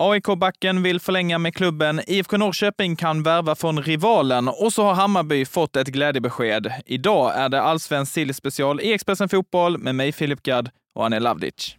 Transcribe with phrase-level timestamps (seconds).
[0.00, 5.44] AIK-backen vill förlänga med klubben, IFK Norrköping kan värva från rivalen och så har Hammarby
[5.44, 6.72] fått ett glädjebesked.
[6.86, 11.76] Idag är det allsvensk sillspecial i Expressen Fotboll med mig Filip Gadd och Anne Lavdic.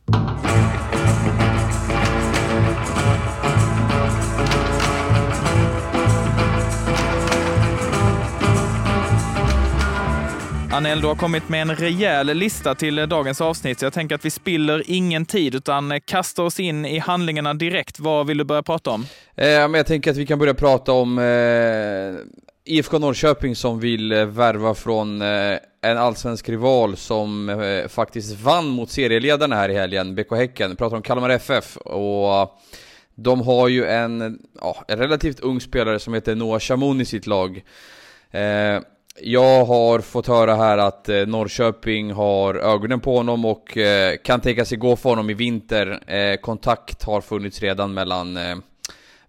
[10.78, 14.26] Anel, du har kommit med en rejäl lista till dagens avsnitt, så jag tänker att
[14.26, 18.00] vi spiller ingen tid, utan kastar oss in i handlingarna direkt.
[18.00, 19.02] Vad vill du börja prata om?
[19.36, 24.12] Eh, men jag tänker att vi kan börja prata om eh, IFK Norrköping som vill
[24.12, 29.74] eh, värva från eh, en allsvensk rival som eh, faktiskt vann mot serieledarna här i
[29.74, 30.70] helgen, BK Häcken.
[30.70, 32.50] Vi pratar om Kalmar FF och eh,
[33.16, 37.28] de har ju en, ja, en relativt ung spelare som heter Noah Chamoun i sitt
[37.28, 37.64] lag.
[38.32, 38.80] Eh,
[39.22, 44.42] jag har fått höra här att eh, Norrköping har ögonen på honom och eh, kan
[44.42, 46.00] tänka sig gå för honom i vinter.
[46.08, 48.56] Eh, kontakt har funnits redan mellan, eh,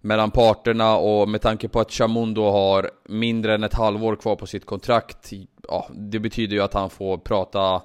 [0.01, 4.47] mellan parterna och med tanke på att Chamundo har mindre än ett halvår kvar på
[4.47, 5.31] sitt kontrakt,
[5.67, 7.81] ja, det betyder ju att han får prata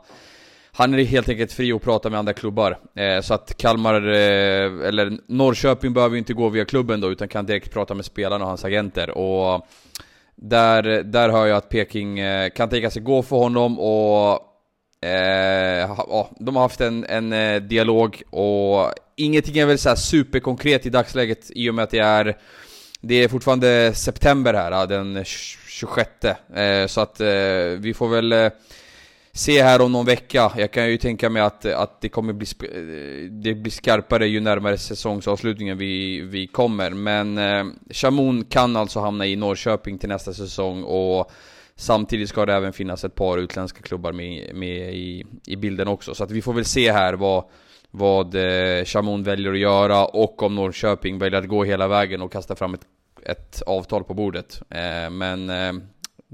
[0.77, 2.79] han är helt enkelt fri att prata med andra klubbar.
[2.95, 7.29] Eh, så att Kalmar, eh, eller Norrköping behöver ju inte gå via klubben då, utan
[7.29, 9.11] kan direkt prata med spelarna och hans agenter.
[9.11, 9.67] Och
[10.49, 14.41] där, där hör jag att Peking eh, kan tänka sig gå för honom och
[15.07, 20.87] eh, ja, de har haft en, en eh, dialog och ingenting är väl så superkonkret
[20.87, 22.37] i dagsläget i och med att det är
[23.01, 27.29] det är fortfarande september här, den 26 eh, Så att eh,
[27.79, 28.51] vi får väl eh,
[29.35, 30.53] se här om någon vecka.
[30.57, 32.47] Jag kan ju tänka mig att, att det kommer bli,
[33.31, 36.91] det blir skarpare ju närmare säsongsavslutningen vi, vi kommer.
[36.91, 37.65] Men eh,
[38.45, 41.31] kan alltså hamna i Norrköping till nästa säsong och
[41.77, 46.15] samtidigt ska det även finnas ett par utländska klubbar med, med i, i bilden också.
[46.15, 47.45] Så att vi får väl se här vad,
[47.91, 52.57] vad eh, väljer att göra och om Norrköping väljer att gå hela vägen och kasta
[52.57, 52.87] fram ett,
[53.27, 54.63] ett avtal på bordet.
[54.71, 55.73] Eh, men eh,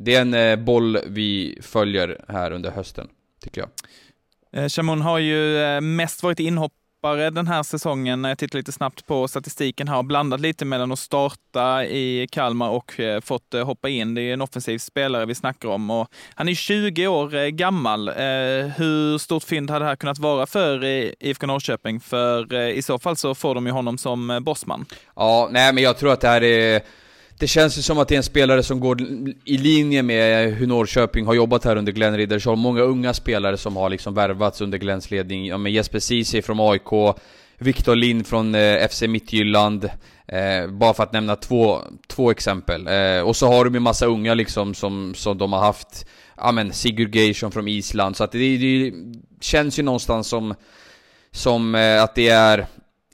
[0.04, 3.08] det är en eh, boll vi följer här under hösten,
[3.42, 3.70] tycker jag.
[4.62, 8.24] Eh, Shamoun har ju eh, mest varit inhoppare den här säsongen.
[8.24, 12.70] Jag tittar lite snabbt på statistiken här och blandat lite mellan att starta i Kalmar
[12.70, 14.14] och fått hoppa in.
[14.14, 18.08] Det är en offensiv spelare vi snackar om och han är 20 år gammal.
[18.76, 20.84] Hur stort fynd hade det här kunnat vara för
[21.24, 22.00] IFK Norrköping?
[22.00, 24.86] För i så fall så får de ju honom som bossman.
[25.16, 26.82] Ja, nej men jag tror att det här är
[27.40, 29.00] det känns ju som att det är en spelare som går
[29.44, 32.60] i linje med hur Norrköping har jobbat här under Glenn Riddersholm.
[32.60, 35.46] Många unga spelare som har liksom värvats under Glenns ledning.
[35.46, 37.16] Ja, men Jesper Ceesay från AIK,
[37.58, 39.84] Viktor Lind från eh, FC Midtjylland.
[40.26, 42.86] Eh, bara för att nämna två, två exempel.
[42.86, 46.06] Eh, och så har de ju massa unga liksom som, som de har haft.
[46.36, 48.16] Ja men Sigurd Geirsson från Island.
[48.16, 48.92] Så att det, det
[49.40, 50.54] känns ju någonstans som,
[51.32, 52.66] som eh, att det är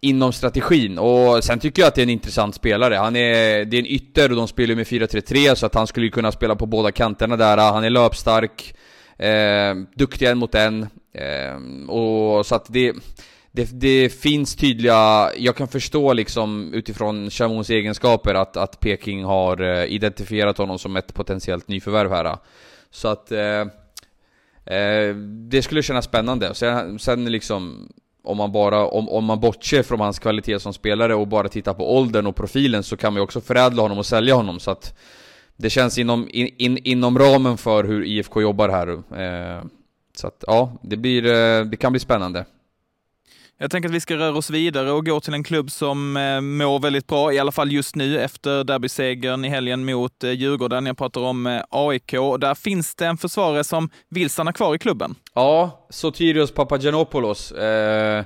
[0.06, 0.98] inom strategin.
[0.98, 2.94] Och sen tycker jag att det är en intressant spelare.
[2.94, 6.08] Han är, det är en ytter och de spelar med 4-3-3 så att han skulle
[6.08, 7.56] kunna spela på båda kanterna där.
[7.56, 8.74] Han är löpstark,
[9.18, 10.82] eh, duktig en mot en.
[11.12, 12.92] Eh, och så att det,
[13.52, 19.60] det, det, finns tydliga, jag kan förstå liksom utifrån Chamons egenskaper att, att Peking har
[19.60, 22.36] eh, identifierat honom som ett potentiellt nyförvärv här.
[22.90, 23.60] Så att eh,
[24.76, 25.14] eh,
[25.50, 26.54] det skulle kännas spännande.
[26.54, 27.92] Sen, sen liksom
[28.26, 31.74] om man bara, om, om man bortser från hans kvalitet som spelare och bara tittar
[31.74, 34.70] på åldern och profilen så kan man ju också förädla honom och sälja honom så
[34.70, 34.94] att
[35.56, 38.88] det känns inom, in, in, inom ramen för hur IFK jobbar här.
[38.88, 39.64] Eh,
[40.16, 42.44] så att ja, det, blir, eh, det kan bli spännande.
[43.58, 46.40] Jag tänker att vi ska röra oss vidare och gå till en klubb som eh,
[46.40, 50.86] mår väldigt bra, i alla fall just nu efter derbysegern i helgen mot eh, Djurgården.
[50.86, 52.12] Jag pratar om eh, AIK.
[52.40, 55.14] Där finns det en försvarare som vill stanna kvar i klubben.
[55.34, 57.52] Ja, Sotirios Papagiannopoulos.
[57.52, 58.24] Eh,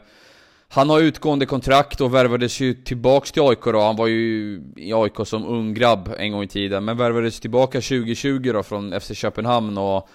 [0.69, 3.81] han har utgående kontrakt och värvades ju tillbaks till AIK då.
[3.81, 7.81] Han var ju i AIK som ung grabb en gång i tiden, men värvades tillbaka
[7.81, 10.09] 2020 då från FC Köpenhamn och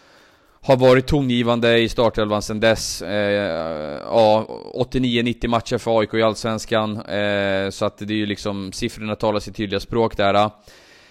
[0.66, 3.02] har varit tongivande i startelvan sedan dess.
[3.02, 7.02] Eh, ja, 89-90 matcher för AIK i Allsvenskan.
[7.02, 10.34] Eh, så att det är ju liksom, siffrorna talar sitt tydliga språk där.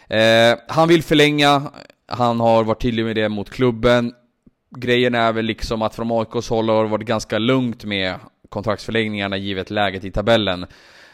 [0.08, 1.62] Eh, han vill förlänga,
[2.06, 4.12] han har varit tydlig med det mot klubben.
[4.76, 8.14] Grejen är väl liksom att från AIKs håll har det varit ganska lugnt med
[8.48, 10.66] kontraktsförlängningarna givet läget i tabellen.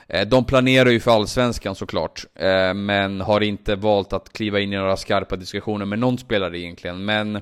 [0.08, 4.72] Eh, de planerar ju för Allsvenskan såklart, eh, men har inte valt att kliva in
[4.72, 7.04] i några skarpa diskussioner med någon spelare egentligen.
[7.04, 7.40] Men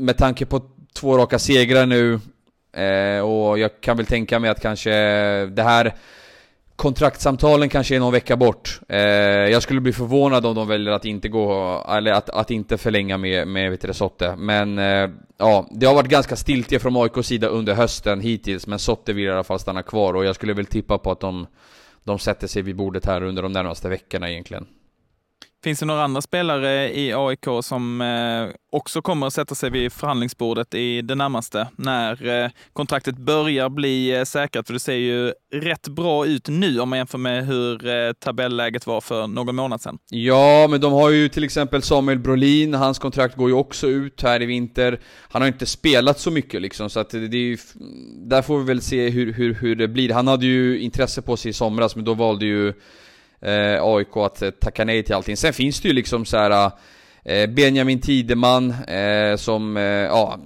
[0.00, 0.60] med tanke på
[0.92, 2.20] två raka segrar nu
[2.72, 4.90] eh, och jag kan väl tänka mig att kanske
[5.46, 5.94] det här
[6.76, 8.80] Kontraktsamtalen kanske är någon vecka bort.
[8.88, 12.78] Eh, jag skulle bli förvånad om de väljer att inte gå, eller att, att inte
[12.78, 14.36] förlänga med, med vet Sotte.
[14.36, 18.78] Men eh, ja, det har varit ganska stiltje från AIKs sida under hösten hittills, men
[18.78, 21.46] Sotte vill i alla fall stanna kvar och jag skulle väl tippa på att de
[22.04, 24.66] de sätter sig vid bordet här under de närmaste veckorna egentligen.
[25.64, 29.92] Finns det några andra spelare i AIK som eh, också kommer att sätta sig vid
[29.92, 34.66] förhandlingsbordet i det närmaste när eh, kontraktet börjar bli eh, säkrat?
[34.66, 39.00] För det ser ju rätt bra ut nu om man jämför med hur tabelläget var
[39.00, 39.98] för någon månad sedan.
[40.10, 44.22] Ja, men de har ju till exempel Samuel Brolin, hans kontrakt går ju också ut
[44.22, 45.00] här i vinter.
[45.28, 47.58] Han har inte spelat så mycket liksom, så att det är ju,
[48.28, 50.12] där får vi väl se hur, hur, hur det blir.
[50.12, 52.74] Han hade ju intresse på sig i somras, men då valde ju
[53.44, 55.36] eh, AIK att eh, tacka nej till allting.
[55.36, 56.72] Sen finns det ju liksom så här eh,
[57.24, 60.38] eh Benjamin Tideman eh, som, eh, ja,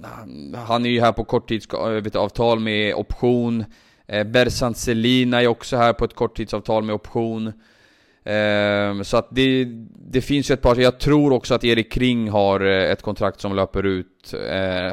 [0.67, 3.65] han är ju här på korttidsavtal eh, med option.
[4.07, 7.53] Eh, Bersant Selina är också här på ett korttidsavtal med option.
[9.03, 9.65] Så att det,
[10.11, 13.55] det finns ju ett par, jag tror också att Erik Kring har ett kontrakt som
[13.55, 14.33] löper ut.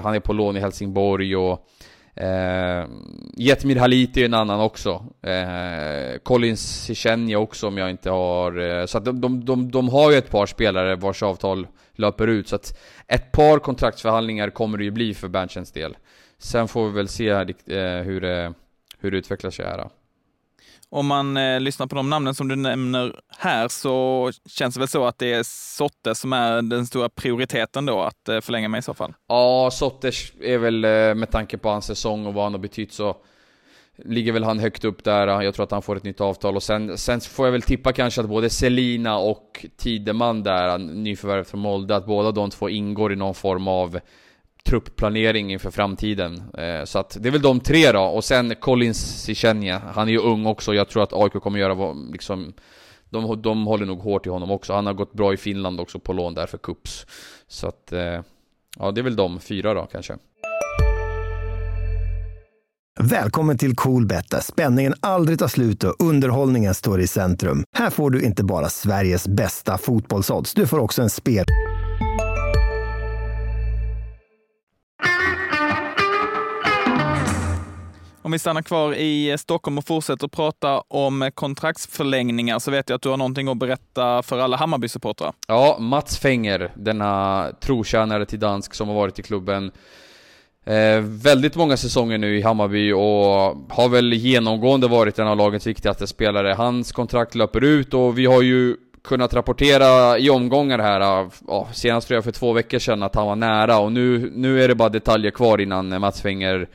[0.02, 1.68] han är på lån i Helsingborg och
[2.16, 2.86] Eh,
[3.36, 5.04] Jetmir Halit är en annan också.
[5.22, 8.58] Eh, Collins Sichenja också om jag inte har...
[8.58, 12.26] Eh, så att de, de, de, de har ju ett par spelare vars avtal löper
[12.26, 12.48] ut.
[12.48, 15.96] Så att ett par kontraktsförhandlingar kommer det ju bli för Berntsens del.
[16.38, 17.44] Sen får vi väl se eh,
[18.02, 18.52] hur, det,
[18.98, 19.78] hur det utvecklar sig här.
[19.78, 19.90] Då
[20.90, 24.88] om man eh, lyssnar på de namnen som du nämner här så känns det väl
[24.88, 25.42] så att det är
[25.76, 29.14] Sotte som är den stora prioriteten då att eh, förlänga med i så fall?
[29.28, 30.10] Ja, Sotte
[30.40, 33.16] är väl eh, med tanke på hans säsong och vad han har betytt så
[34.04, 35.42] ligger väl han högt upp där.
[35.42, 37.92] Jag tror att han får ett nytt avtal och sen, sen får jag väl tippa
[37.92, 43.12] kanske att både Selina och Tideman där, nyförvärvet från Molde, att båda de två ingår
[43.12, 44.00] i någon form av
[44.66, 46.42] truppplanering inför framtiden.
[46.58, 50.12] Eh, så att det är väl de tre då, och sen Collins Sichenja, han är
[50.12, 52.52] ju ung också, jag tror att AIK kommer göra liksom
[53.10, 55.98] de, de håller nog hårt i honom också, han har gått bra i Finland också
[55.98, 57.06] på lån där för Kups.
[57.48, 58.20] Så att, eh,
[58.78, 60.16] ja det är väl de fyra då kanske.
[63.00, 67.64] Välkommen till Coolbet där spänningen aldrig tar slut och underhållningen står i centrum.
[67.76, 71.44] Här får du inte bara Sveriges bästa fotbollsodds, du får också en spel...
[78.26, 82.88] Om vi stannar kvar i eh, Stockholm och fortsätter prata om eh, kontraktsförlängningar så vet
[82.88, 85.32] jag att du har någonting att berätta för alla Hammarby-supportrar.
[85.49, 89.70] Ja, Mats Fenger, denna trotjänare till dansk som har varit i klubben
[90.64, 95.67] eh, väldigt många säsonger nu i Hammarby och har väl genomgående varit en av lagets
[95.67, 96.55] viktigaste spelare.
[96.55, 101.69] Hans kontrakt löper ut och vi har ju kunnat rapportera i omgångar här, eh, ja,
[101.73, 104.69] senast tror jag för två veckor sedan, att han var nära och nu, nu är
[104.69, 106.69] det bara detaljer kvar innan Mats Fenger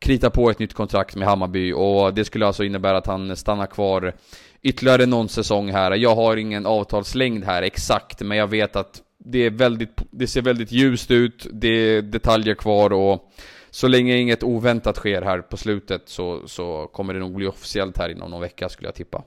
[0.00, 3.66] krita på ett nytt kontrakt med Hammarby och det skulle alltså innebära att han stannar
[3.66, 4.14] kvar
[4.62, 5.90] ytterligare någon säsong här.
[5.90, 10.42] Jag har ingen avtalslängd här exakt, men jag vet att det, är väldigt, det ser
[10.42, 13.32] väldigt ljust ut, det är detaljer kvar och
[13.70, 17.98] så länge inget oväntat sker här på slutet så, så kommer det nog bli officiellt
[17.98, 19.22] här inom någon vecka skulle jag tippa.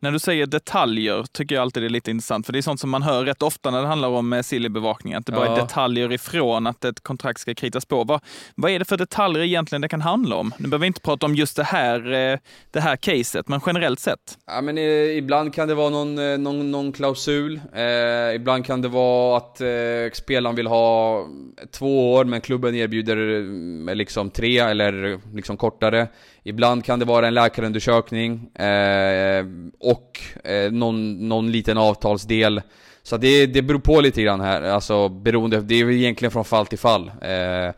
[0.00, 2.80] När du säger detaljer tycker jag alltid det är lite intressant, för det är sånt
[2.80, 5.56] som man hör rätt ofta när det handlar om eh, Silly-bevakning, att det bara ja.
[5.56, 8.04] är detaljer ifrån att ett kontrakt ska kritas på.
[8.04, 8.20] Vad,
[8.54, 10.54] vad är det för detaljer egentligen det kan handla om?
[10.58, 12.38] Nu behöver vi inte prata om just det här, eh,
[12.70, 14.38] det här caset, men generellt sett.
[14.46, 14.84] Ja, men eh,
[15.16, 19.66] ibland kan det vara någon, någon, någon klausul, eh, ibland kan det vara att eh,
[20.12, 21.26] spelaren vill ha
[21.70, 26.08] två år, men klubben erbjuder liksom tre eller liksom kortare.
[26.48, 29.46] Ibland kan det vara en läkarundersökning eh,
[29.80, 32.62] och eh, någon, någon liten avtalsdel.
[33.02, 36.66] Så det, det beror på lite grann här, alltså beroende, det är egentligen från fall
[36.66, 37.10] till fall.
[37.22, 37.74] Eh,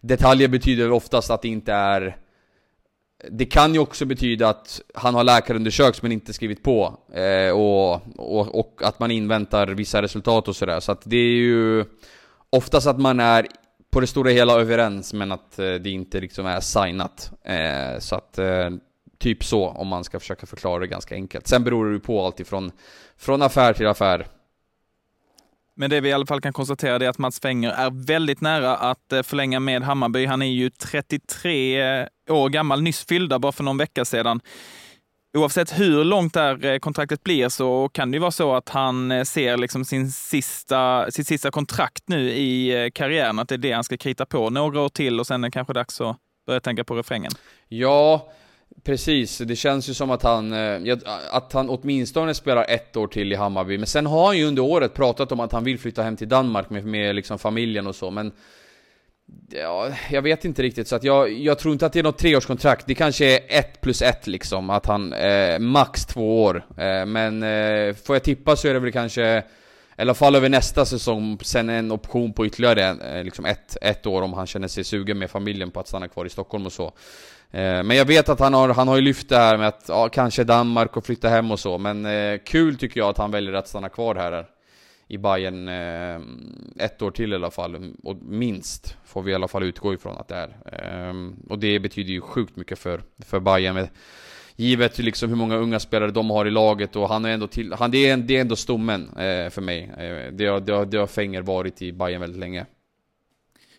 [0.00, 2.16] detaljer betyder oftast att det inte är
[3.30, 7.92] det kan ju också betyda att han har läkarundersökts men inte skrivit på eh, och,
[8.16, 10.80] och, och, att man inväntar vissa resultat och sådär.
[10.80, 11.84] Så att det är ju
[12.50, 13.46] oftast att man är
[13.96, 17.32] på det stora hela överens men att eh, det inte liksom är signat.
[17.44, 18.70] Eh, så att eh,
[19.18, 21.46] typ så om man ska försöka förklara det ganska enkelt.
[21.46, 22.72] Sen beror det ju på allt ifrån
[23.16, 24.26] från affär till affär.
[25.74, 28.76] Men det vi i alla fall kan konstatera är att Mats Fenger är väldigt nära
[28.76, 30.26] att förlänga med Hammarby.
[30.26, 34.40] Han är ju 33 år gammal, nyss fyllda bara för någon vecka sedan
[35.36, 38.68] oavsett hur långt det här eh, kontraktet blir så kan det ju vara så att
[38.68, 43.54] han eh, ser liksom sin sista, sitt sista kontrakt nu i eh, karriären, att det
[43.54, 46.00] är det han ska krita på några år till och sen är det kanske dags
[46.00, 46.16] att
[46.46, 47.32] börja tänka på refrängen.
[47.68, 48.32] Ja,
[48.84, 50.54] Precis, det känns ju som att han,
[51.30, 53.78] att han åtminstone spelar ett år till i Hammarby.
[53.78, 56.28] Men sen har han ju under året pratat om att han vill flytta hem till
[56.28, 58.10] Danmark med, med liksom familjen och så.
[58.10, 58.32] Men
[59.50, 62.18] Ja, jag vet inte riktigt, så att jag, jag tror inte att det är något
[62.18, 62.86] treårskontrakt.
[62.86, 66.66] Det kanske är ett plus ett liksom, att han, eh, max två år.
[66.76, 69.42] Eh, men eh, får jag tippa så är det väl kanske
[69.98, 72.82] i alla fall över nästa säsong, sen en option på ytterligare
[73.18, 76.08] eh, liksom ett, ett år om han känner sig sugen med familjen på att stanna
[76.08, 76.86] kvar i Stockholm och så.
[77.50, 79.84] Eh, men jag vet att han har, han har ju lyft det här med att
[79.88, 83.30] ja, kanske Danmark och flytta hem och så, men eh, kul tycker jag att han
[83.30, 84.46] väljer att stanna kvar här
[85.08, 86.20] i Bayern eh,
[86.84, 90.16] ett år till i alla fall, och minst får vi i alla fall utgå ifrån
[90.16, 90.48] att det är.
[90.72, 91.14] Eh,
[91.48, 93.88] och det betyder ju sjukt mycket för, för Bayern med,
[94.56, 97.72] givet liksom hur många unga spelare de har i laget och han är ändå till,
[97.72, 99.90] han, det, är, det är ändå stommen eh, för mig.
[99.98, 102.66] Eh, det, har, det, har, det har Fenger varit i Bayern väldigt länge.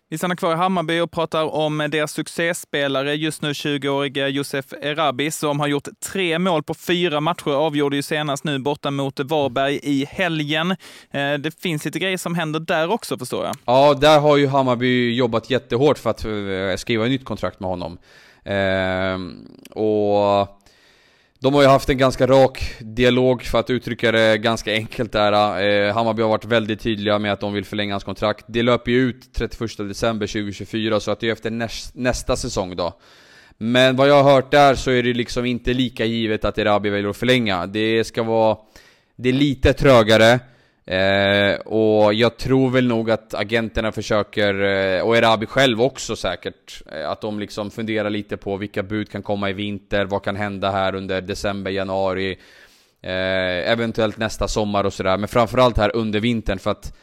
[0.10, 5.32] Vi stannar kvar i Hammarby och pratar om deras succéspelare, just nu 20-årige Josef Erabi,
[5.32, 9.80] som har gjort tre mål på fyra matcher, avgjorde ju senast nu borta mot Varberg
[9.84, 10.72] i helgen.
[11.12, 13.56] Eh, det finns lite grejer som händer där också förstår jag.
[13.66, 17.70] Ja, där har ju Hammarby jobbat jättehårt för att eh, skriva ett nytt kontrakt med
[17.70, 17.98] honom.
[18.46, 20.48] Ehm, och
[21.40, 25.62] de har ju haft en ganska rak dialog för att uttrycka det ganska enkelt där.
[25.62, 28.46] Eh, Hammarby har varit väldigt tydliga med att de vill förlänga hans kontrakt.
[28.48, 32.76] Det löper ju ut 31 december 2024 så att det är efter näst, nästa säsong
[32.76, 33.00] då.
[33.58, 36.90] Men vad jag har hört där så är det liksom inte lika givet att Erabi
[36.90, 37.68] väljer att förlänga.
[37.68, 38.58] Det ska vara...
[39.16, 40.40] Det är lite trögare.
[40.88, 46.82] Eh, och jag tror väl nog att agenterna försöker, eh, och Erabi själv också säkert,
[46.92, 50.36] eh, att de liksom funderar lite på vilka bud kan komma i vinter, vad kan
[50.36, 52.38] hända här under december, januari,
[53.02, 55.18] eh, eventuellt nästa sommar och sådär.
[55.18, 56.94] Men framförallt här under vintern för att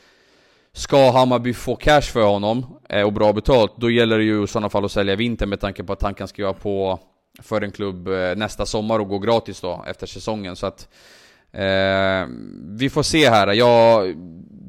[0.77, 4.47] Ska Hammarby få cash för honom eh, och bra betalt, då gäller det ju i
[4.47, 6.99] sådana fall att sälja vintern med tanke på att han kan skriva på
[7.43, 10.57] för en klubb eh, nästa sommar och gå gratis då efter säsongen.
[10.57, 10.89] Så att
[11.55, 12.27] Eh,
[12.79, 13.53] vi får se här.
[13.53, 14.15] Jag,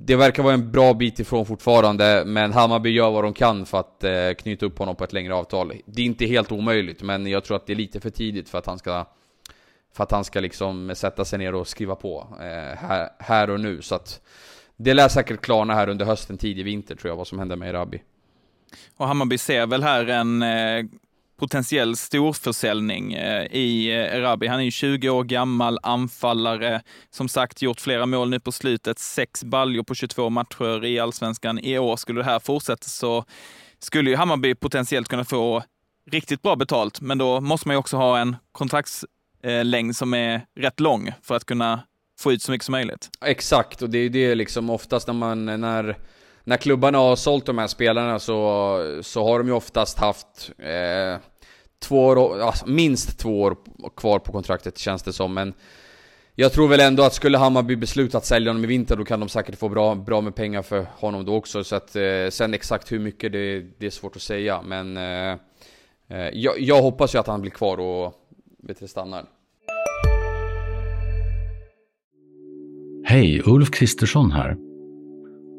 [0.05, 3.79] det verkar vara en bra bit ifrån fortfarande, men Hammarby gör vad de kan för
[3.79, 5.73] att eh, knyta upp honom på ett längre avtal.
[5.85, 8.57] Det är inte helt omöjligt, men jag tror att det är lite för tidigt för
[8.57, 9.05] att han ska
[9.93, 13.59] för att han ska liksom sätta sig ner och skriva på eh, här, här och
[13.59, 13.81] nu.
[13.81, 14.21] Så att
[14.77, 17.69] det lär säkert klarna här under hösten, tidig vinter tror jag, vad som händer med
[17.69, 18.01] Erabi.
[18.97, 20.85] Och Hammarby ser väl här en eh,
[21.37, 24.47] potentiell storförsäljning eh, i eh, Erabi.
[24.47, 28.99] Han är ju 20 år gammal, anfallare, som sagt gjort flera mål nu på slutet,
[28.99, 31.59] sex baljor på 22 matcher i allsvenskan.
[31.59, 33.25] I år skulle det här fortsätta så
[33.79, 35.63] skulle ju Hammarby potentiellt kunna få
[36.11, 40.45] riktigt bra betalt, men då måste man ju också ha en kontraktslängd eh, som är
[40.55, 41.81] rätt lång för att kunna
[42.19, 43.09] få ut så mycket som möjligt.
[43.25, 45.97] Exakt, och det är ju det liksom oftast när man, när
[46.47, 51.21] när klubbarna har sålt de här spelarna så, så har de ju oftast haft eh,
[51.79, 53.57] två år, alltså minst två år
[53.97, 55.33] kvar på kontraktet känns det som.
[55.33, 55.53] Men
[56.35, 59.19] jag tror väl ändå att skulle Hammarby besluta att sälja honom i vinter då kan
[59.19, 61.63] de säkert få bra, bra med pengar för honom då också.
[61.63, 64.61] Så att eh, sen exakt hur mycket det, det är svårt att säga.
[64.61, 65.37] Men eh,
[66.09, 68.13] eh jag, jag, hoppas ju att han blir kvar och
[68.63, 69.25] vet du, stannar.
[73.05, 74.64] Hej, Ulf Kristersson här.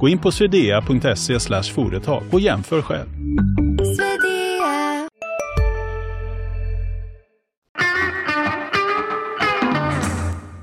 [0.00, 1.40] Gå in på swedea.se
[1.74, 3.08] företag och jämför själv.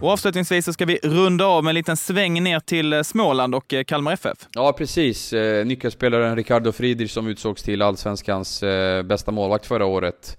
[0.02, 3.56] Och avslutningsvis så ska vi runda av med en liten sväng ner till eh, Småland
[3.56, 4.38] och eh, Kalmar FF.
[4.52, 5.34] Ja, precis.
[5.34, 8.64] Eh, nyckelspelaren Ricardo Friedrich som utsågs till Allsvenskans
[9.06, 10.38] bästa målvakt förra året.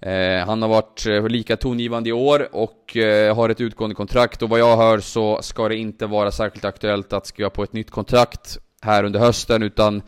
[0.00, 4.42] Eh, han har varit eh, lika tongivande i år och eh, har ett utgående kontrakt
[4.42, 7.72] och vad jag hör så ska det inte vara särskilt aktuellt att skriva på ett
[7.72, 10.02] nytt kontrakt här under hösten utan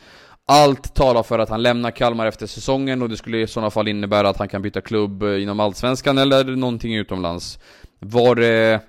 [0.46, 3.88] allt talar för att han lämnar Kalmar efter säsongen och det skulle i sådana fall
[3.88, 7.58] innebära att han kan byta klubb inom Allsvenskan eller någonting utomlands.
[7.98, 8.80] Var det,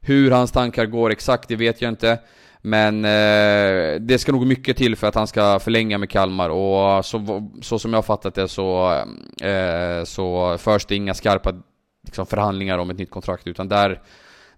[0.00, 2.18] hur hans tankar går exakt, det vet jag inte.
[2.66, 7.04] Men eh, det ska nog mycket till för att han ska förlänga med Kalmar och
[7.04, 8.92] så, så som jag har fattat det så,
[9.42, 11.52] eh, så förs det inga skarpa
[12.06, 14.02] liksom, förhandlingar om ett nytt kontrakt utan där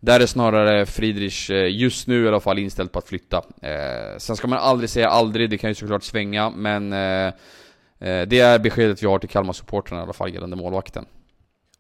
[0.01, 3.37] där är snarare Friedrich eh, just nu i alla fall inställd på att flytta.
[3.63, 7.27] Eh, sen ska man aldrig säga aldrig, det kan ju såklart svänga, men eh,
[8.09, 11.05] eh det är beskedet vi har till Kalmar-supportrarna i alla fall gällande målvakten.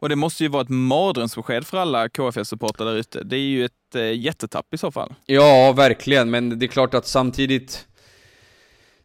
[0.00, 3.25] Och det måste ju vara ett mardrömsbesked för alla KFS-supportrar där ute.
[3.25, 5.14] Det är ju ett eh, jättetapp i så fall.
[5.26, 7.85] Ja, verkligen, men det är klart att samtidigt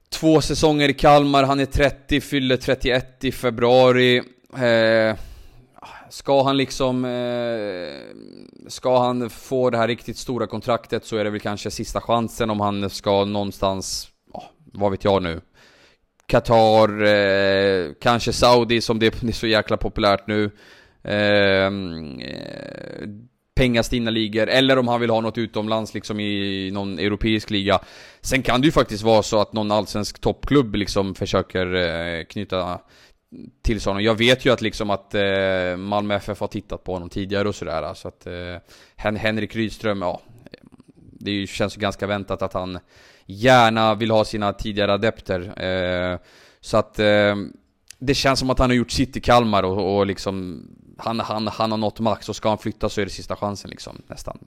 [0.09, 4.17] Två säsonger i Kalmar, han är 30, fyller 31 i februari.
[4.57, 5.17] Eh,
[6.09, 7.05] Ska han liksom...
[7.05, 8.01] Eh,
[8.67, 12.49] ska han få det här riktigt stora kontraktet så är det väl kanske sista chansen
[12.49, 14.07] om han ska någonstans...
[14.33, 15.41] Oh, vad vet jag nu?
[16.25, 20.51] Qatar, eh, kanske Saudi som det är så jäkla populärt nu.
[21.03, 23.07] Ehm, eh,
[23.55, 27.79] pengastinna ligor, eller om han vill ha något utomlands liksom i någon europeisk liga.
[28.21, 32.79] Sen kan det ju faktiskt vara så att någon allsvensk toppklubb liksom försöker eh, knyta
[33.61, 34.03] till sig honom.
[34.03, 37.55] Jag vet ju att liksom att eh, Malmö FF har tittat på honom tidigare och
[37.55, 37.93] sådär.
[37.93, 38.57] Så att eh,
[38.95, 40.21] Henrik Rydström, ja.
[41.19, 42.79] Det känns ju ganska väntat att han
[43.25, 45.63] gärna vill ha sina tidigare adepter.
[45.63, 46.19] Eh,
[46.61, 47.35] så att eh,
[47.99, 50.65] det känns som att han har gjort sitt i Kalmar och, och liksom
[51.03, 53.69] han, han, han har nått max och ska han flytta så är det sista chansen
[53.69, 54.37] liksom nästan.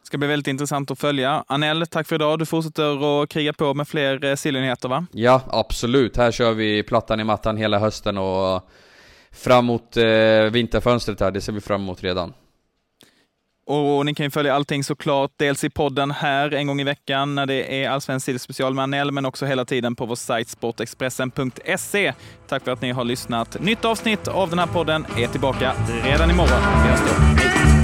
[0.00, 1.44] Det ska bli väldigt intressant att följa.
[1.46, 2.38] Anel, tack för idag.
[2.38, 5.06] Du fortsätter att kriga på med fler eh, Sillenheter va?
[5.12, 6.16] Ja, absolut.
[6.16, 8.70] Här kör vi plattan i mattan hela hösten och
[9.32, 10.04] fram mot eh,
[10.52, 11.30] vinterfönstret här.
[11.30, 12.32] Det ser vi fram emot redan.
[13.66, 17.34] Och ni kan ju följa allting såklart, dels i podden här en gång i veckan
[17.34, 22.12] när det är Allsvensk sillspecial med Anel, men också hela tiden på vår sajt sportexpressen.se.
[22.48, 23.60] Tack för att ni har lyssnat.
[23.60, 25.72] Nytt avsnitt av den här podden är tillbaka
[26.04, 26.60] redan imorgon.
[26.82, 27.42] Vi hörs då.
[27.42, 27.74] Hej!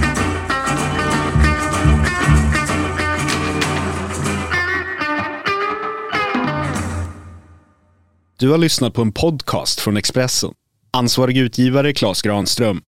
[8.41, 10.51] Du har lyssnat på en podcast från Expressen.
[10.93, 12.83] Ansvarig utgivare Klas Granström